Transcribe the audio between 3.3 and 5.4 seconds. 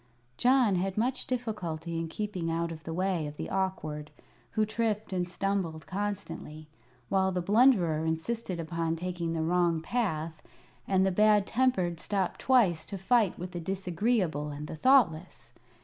the Awkward, who tripped and